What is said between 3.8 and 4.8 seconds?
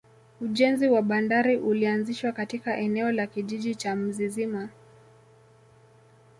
mzizima